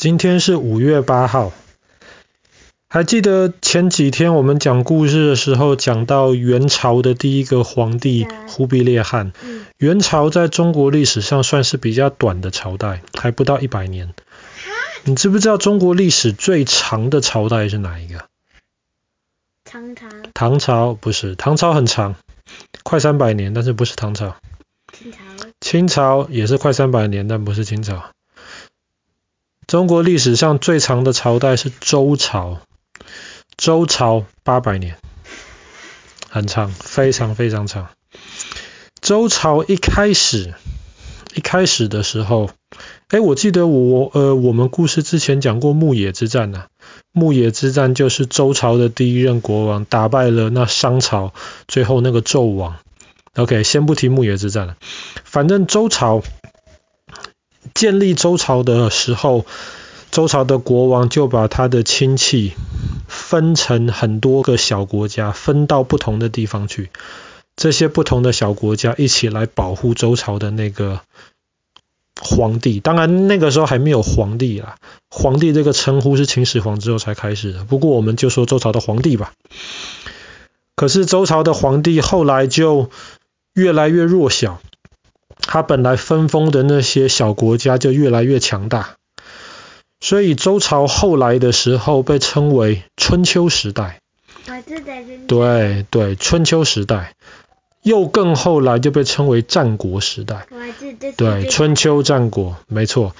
[0.00, 1.52] 今天是五月八号。
[2.88, 9.34] 还记得前几天我们讲故事的时候，讲到元朝的第一个皇帝忽必烈汗。
[9.76, 14.14] 元朝在中国历史上算是比较短的朝代，还不到一百年。
[15.04, 18.24] 你知不知道中国历史最长的朝代是哪一个？
[19.66, 20.06] 唐朝。
[20.32, 22.14] 唐朝不是，唐朝很长，
[22.84, 24.34] 快三百年，但是不是唐朝。
[24.98, 25.18] 清朝。
[25.60, 28.02] 清朝也是快三百年，但不是清朝。
[29.70, 32.58] 中国历史上最长的朝代是周朝，
[33.56, 34.96] 周朝八百年，
[36.28, 37.88] 很长，非常非常长。
[39.00, 40.54] 周朝一开始，
[41.36, 42.50] 一开始的时候，
[43.10, 46.66] 哎，我记得我呃，我们故事之前讲过牧野之战呢、啊。
[47.12, 51.32] 牧野之战就是周朝的第一任国王打败了那商朝，
[51.68, 52.74] 最后那个纣王。
[53.36, 54.76] OK，先不提牧野之战了，
[55.22, 56.24] 反正周朝。
[57.80, 59.46] 建立周朝的时候，
[60.10, 62.52] 周朝的国王就把他的亲戚
[63.08, 66.90] 分成很多个小国家，分到不同的地方去。
[67.56, 71.00] 这些不同的小国家一起来保护周朝的那个
[72.20, 72.80] 皇帝。
[72.80, 74.76] 当然那个时候还没有皇帝啦，
[75.08, 77.64] 皇帝这个称呼是秦始皇之后才开始的。
[77.64, 79.32] 不过我们就说周朝的皇帝吧。
[80.76, 82.90] 可是周朝的皇帝后来就
[83.54, 84.60] 越来越弱小。
[85.52, 88.94] 他本来分封的那些小国家就越来越强大，
[89.98, 93.98] 所以周朝后来的时候被称为春秋时代。
[95.26, 97.14] 对对，春秋时代，
[97.82, 100.46] 又更后来就被称为战国时代。
[101.16, 103.12] 对，春秋战国，没错。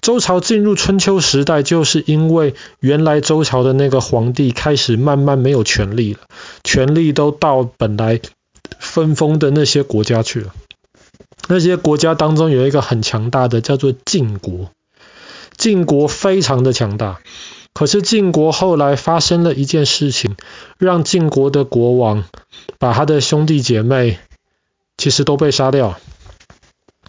[0.00, 6.20] 周朝进入春秋时代，就是因为原来周朝的那个皇帝开始慢慢没有权力了，
[6.64, 8.20] 权力都到本来
[8.80, 10.52] 分封的那些国家去了。
[11.48, 14.70] 那些国家当中有一个很强大的，叫做晋国。
[15.56, 17.20] 晋国非常的强大，
[17.74, 20.34] 可是晋国后来发生了一件事情，
[20.78, 22.24] 让晋国的国王
[22.78, 24.18] 把他的兄弟姐妹
[24.96, 25.98] 其实都被杀掉。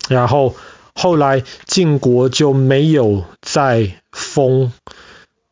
[0.10, 0.56] 然后
[0.94, 4.74] 后来晋国就没有再封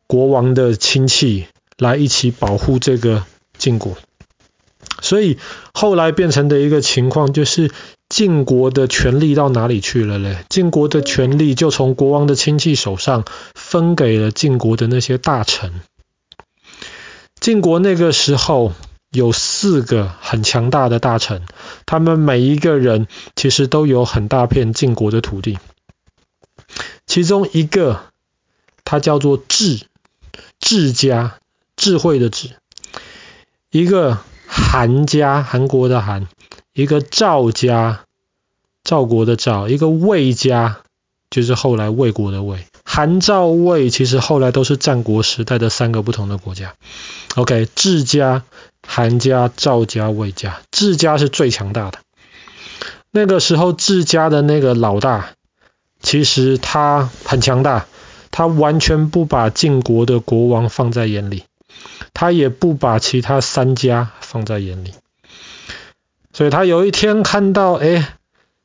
[0.06, 1.46] 国王的亲戚
[1.78, 3.24] 来一起保护这个
[3.56, 3.96] 晋国，
[5.12, 5.36] 所以
[5.74, 7.70] 后来变成的一个情况就是。
[8.12, 10.44] 晋国的权力到哪里去了嘞？
[10.50, 13.24] 晋国的权力就从国王的亲戚手上
[13.54, 15.80] 分给了晋国的那些大臣。
[17.40, 18.74] 晋国那个时候
[19.10, 21.40] 有四个很强大的大臣，
[21.86, 25.58] 他们每一个人其实都有很大片晋国的土地。
[27.06, 28.02] 其中一个
[28.84, 29.86] 他叫做智，
[30.60, 31.38] 智家，
[31.76, 32.48] 智慧的智；
[33.70, 34.18] 一个
[34.52, 36.28] 韩家，韩国的韩。
[36.74, 38.00] 一个赵家，
[38.84, 40.80] 赵国的赵；一个魏家，
[41.30, 42.66] 就是后来魏国的魏。
[42.84, 46.74] 韩赵魏其实后来都是战国时代的三个不同的国家。
[47.36, 48.42] OK，智家、
[48.86, 51.98] 韩家、赵家、魏家，智家是最强大的。
[53.10, 55.30] 那个时候，智家的那个老大，
[56.00, 57.86] 其实他很强大，
[58.30, 61.44] 他完全不把晋国的国王放在眼里，
[62.22, 64.94] 他也不把其他三家放在眼里。
[66.32, 68.14] 所以他有一天看到，哎，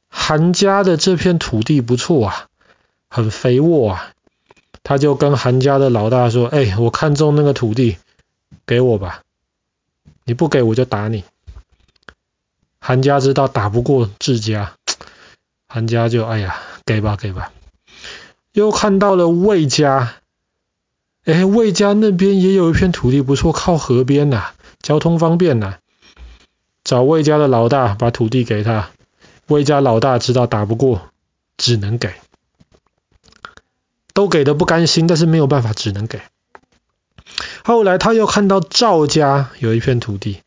[0.09, 2.45] 韩家的这片土地不错啊，
[3.09, 4.13] 很肥沃啊，
[4.83, 7.97] 他就跟韩家的老大说，哎，我看中那个土地，
[8.67, 9.23] 给我吧，
[10.23, 11.23] 你不给我就打你。
[12.79, 14.73] 韩家知道打不过自家，
[15.67, 17.51] 韩家就哎呀，给吧给吧。
[18.51, 20.13] 又看到了魏家，
[21.27, 24.51] 哎，魏家那边也有一片土地不错，靠河边呐，
[24.81, 25.77] 交通方便呐。
[26.85, 28.91] 找魏家的老大把土地给他，
[29.47, 31.09] 魏家老大知道打不过，
[31.57, 32.13] 只能给，
[34.13, 36.21] 都给的不甘心，但是没有办法，只能给。
[37.65, 40.39] 后来他又看到赵家有一片土地，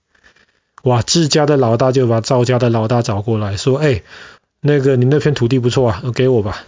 [0.85, 4.03] 哇，智家的老大就把赵家的老大找过来说：“哎，
[4.63, 6.65] 那个你那片土地不错啊，给我吧。”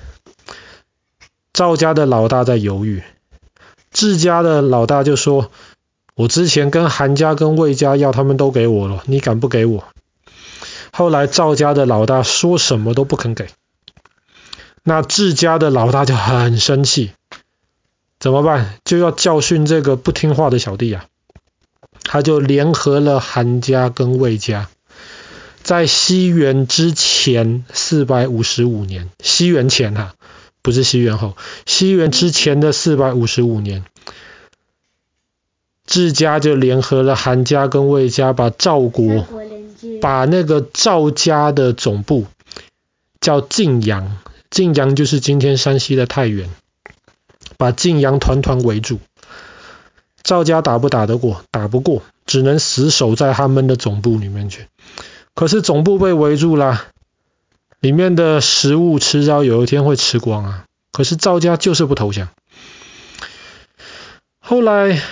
[1.55, 3.03] 赵家的老大在犹豫，
[3.93, 5.50] 自家的老大就说。
[6.15, 9.85] 我之前跟韩家跟魏家要，他们都给我了，你敢不给我？
[10.93, 13.49] 后来赵家的老大说什么都不肯给，
[14.85, 17.12] 那自家的老大就很生气，
[18.21, 18.75] 怎么办？
[18.85, 21.06] 就要教训这个不听话的小弟啊！
[22.05, 24.69] 他就联合了韩家跟魏家，
[25.62, 30.15] 在西元之前四百五十五年，西元前哈、啊，
[30.62, 31.37] 不是西元后，
[31.67, 33.85] 西元之前的四百五十五年。
[35.85, 39.26] 智家就联合了韩家跟魏家，把赵国，
[40.00, 42.26] 把那个赵家的总部
[43.20, 44.17] 叫晋阳，
[44.49, 46.49] 晋阳就是今天山西的太原，
[47.59, 49.00] 把晋阳团团围住。
[50.23, 51.44] 赵家打不打得过？
[51.50, 54.69] 打不过，只能死守在他们的总部里面去。
[55.35, 56.85] 可是总部被围住了，
[57.82, 60.64] 里面的食物迟早有一天会吃光啊。
[60.93, 62.29] 可是赵家就是不投降。
[64.38, 65.02] 后来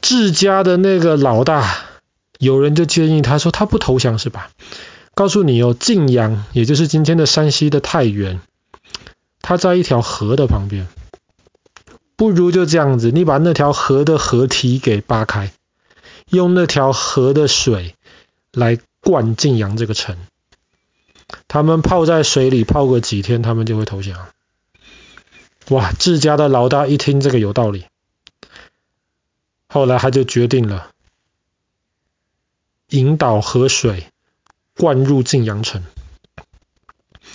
[0.00, 1.74] 智家的那个老大，
[2.38, 4.50] 有人就建议他说：“他不投降是吧？
[5.14, 8.42] 告诉你哦，晋阳，也就是今天的山西的太原，
[9.40, 10.86] 它在一条河的旁边。
[12.16, 15.50] 不如就这样子，你把那条河的河堤给扒开，
[16.28, 17.94] 用那条河的水
[18.52, 20.16] 来灌晋阳这个城。
[21.48, 24.18] 他们泡在水里泡个几天，他们就会投降。”
[25.70, 25.92] 哇！
[25.92, 27.84] 自家的老大一听这个有道理，
[29.68, 30.90] 后来他就决定了，
[32.88, 34.08] 引导河水
[34.76, 35.84] 灌入晋阳城。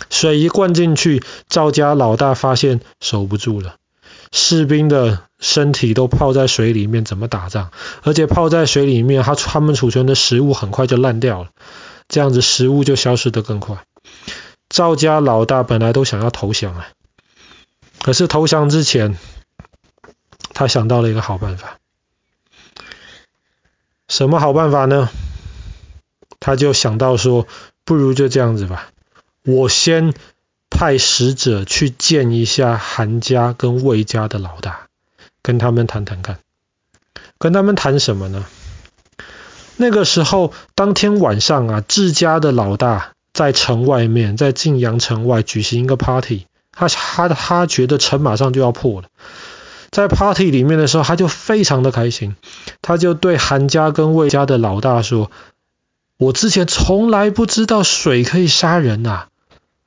[0.09, 3.77] 水一灌进去，赵家老大发现守不住了，
[4.33, 7.71] 士兵的身体都泡在水里面，怎么打仗？
[8.03, 11.51] 而且泡在水里面，他他们储存的食物很快就烂掉了，
[12.07, 13.83] 这样子食物就消失得更快。
[14.69, 16.88] 赵家老大本来都想要投降啊。
[18.01, 19.18] 可是投降之前，
[20.54, 21.80] 他想到了一个好办法。
[24.07, 25.09] 什么好办法呢？
[26.39, 27.48] 他就想到说，
[27.83, 28.92] 不如就这样子吧，
[29.44, 30.13] 我先
[30.69, 34.88] 派使者去见一下韩家跟魏家的老大，
[35.42, 36.39] 跟他们谈谈看。
[37.38, 38.45] 跟他们谈什么呢？
[39.77, 46.45] 那个时候，当天晚上啊，智家的老大在城外面，在晋阳城外举行一个 party。
[46.71, 49.07] 他他他觉得城马上就要破了，
[49.89, 52.35] 在 party 里面的时候，他就非常的开心，
[52.83, 55.31] 他就对韩家跟魏家的老大说
[56.19, 59.30] ：“我之前从来不知道水可以杀人啊，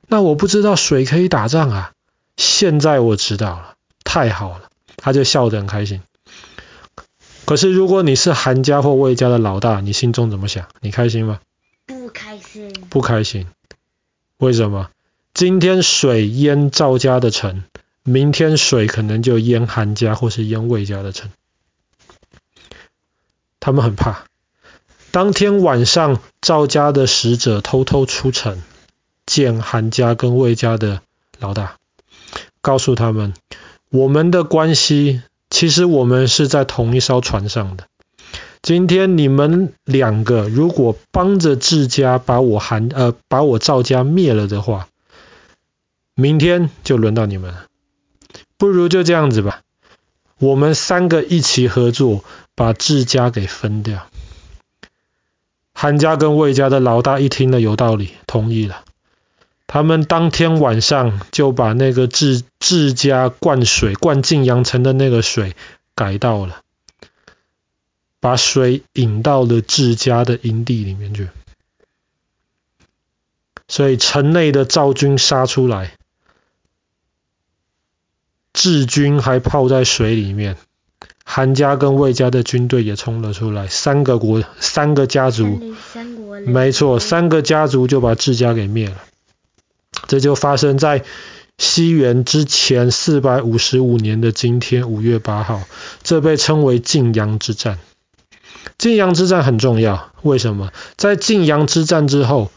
[0.08, 1.92] 那我不知道水可以打仗啊，
[2.36, 4.62] 现在我知道了，太好了。”
[5.02, 6.02] 他就笑得很开心。
[7.46, 10.68] 可是如果你是韩家或魏家的老大，你心中怎么想？
[10.80, 11.40] 你开心吗？
[11.86, 12.72] 不开心。
[12.88, 13.46] 不开心。
[14.38, 14.90] 为什么？
[15.34, 17.64] 今天水淹赵家的城，
[18.02, 21.30] 明天水可能就淹韩家或是淹魏家的城。
[23.58, 24.24] 他们很怕。
[25.10, 28.62] 当天晚上，赵家的使者偷偷出城，
[29.26, 31.02] 见韩家跟魏家的
[31.38, 31.76] 老大，
[32.60, 33.34] 告诉他们，
[33.90, 35.22] 我们的关系
[35.60, 37.84] 其实我们是在同一艘船上的。
[38.62, 44.88] 今天你们两个如果帮着智家把我韩呃把我赵家灭了的话，
[46.14, 47.66] 明天就轮到你们了，
[48.56, 49.60] 不如就这样子吧，
[50.38, 52.24] 我们三个一起合作，
[52.54, 54.06] 把智家给分掉。
[55.74, 58.84] 韩家跟魏家的老大一听了有道理，同意了。
[59.72, 65.54] 他们当天晚上就把那个智智家灌水灌晋阳城的那个水
[65.94, 66.62] 改道了，
[68.18, 71.28] 把水引到了智家的营地里面去。
[73.68, 75.92] 所以城内的赵军杀出来。
[78.52, 80.56] 智军还泡在水里面，
[81.24, 85.60] 韩家跟魏家的军队也冲了出来，三个国三个家族，
[86.44, 88.96] 没错，三个家族就把智家给灭了。
[90.10, 91.04] 这就发生在
[91.56, 95.62] 西元之前四百五十五年的今天五月八号，
[96.02, 97.78] 这被称为晋阳之战。
[98.76, 100.72] 晋阳之战很重要，为什么？
[100.96, 102.50] 在晋阳之战之后，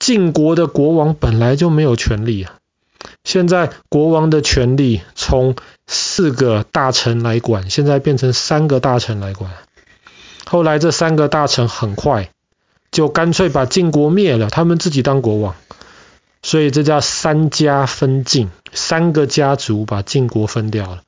[0.00, 2.54] 晋国的国王本来就没有权力啊。
[3.22, 5.54] 现在国王的权力从
[5.86, 9.52] 四个大臣来管，现在变成三个大臣来管。
[10.44, 12.30] 后来这三个大臣很快
[12.90, 15.54] 就干脆把晋国灭了，他们自己当国王。
[16.46, 21.02] 所以这叫三家分晋，三个家族把晋国分掉了。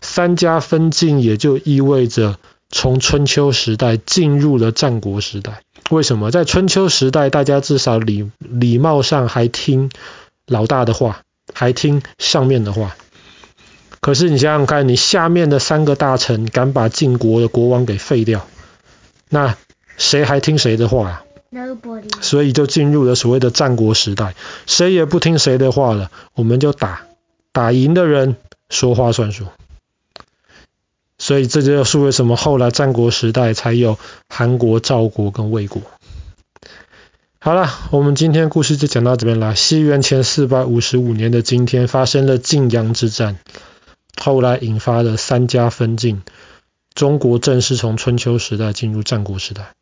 [0.00, 5.62] 三家分晋也就意味着从春秋时代进入了战国时代。
[5.90, 6.32] 为什么？
[6.32, 9.92] 在春秋时代，大家至少礼礼貌上还听。
[10.48, 11.22] 老大的话，
[11.54, 12.96] 还听上面的话。
[14.00, 18.44] 可是你想想看，你下面的三个大臣敢把晋国的国王给废掉，
[19.28, 19.56] 那
[19.96, 21.22] 谁还听谁的话啊
[22.20, 24.34] 所以就进入了所谓的战国时代，
[24.66, 27.02] 谁也不听谁的话了，我们就打，
[27.52, 28.36] 打赢的人
[28.70, 29.46] 说话算数。
[31.18, 35.82] 所以这就是为什么后来战国时代才有韩国、赵国跟魏国。
[37.38, 39.54] 好了，我们今天故事就讲到这边了。
[39.54, 43.38] 西元前四百五十五年的今天，发生了晋阳之战，
[44.20, 46.22] 后来引发了三家分晋，
[46.94, 49.74] 中国正式从春秋时代进入战国时代。